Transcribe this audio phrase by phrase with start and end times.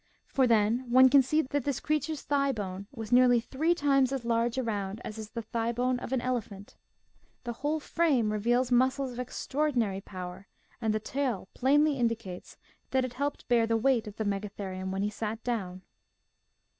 [0.25, 4.11] For then one can see that this crea ture's thigh bone was nearly three times
[4.11, 6.75] as large around as is the thigh bone of an elephant.
[7.43, 10.47] The whole frame reveals muscles of extraordinary power,
[10.81, 12.57] and the tail plainly indicates
[12.89, 15.03] that it helped SOME SOUTH AMERICAN RULERS 137 bear the weight of the Megatherium when
[15.03, 15.83] he sat down.